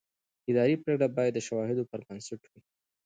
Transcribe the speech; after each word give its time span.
اداري 0.49 0.75
پرېکړه 0.83 1.07
باید 1.17 1.33
د 1.35 1.39
شواهدو 1.47 1.83
پر 1.91 1.99
بنسټ 2.07 2.41
وي. 2.49 2.59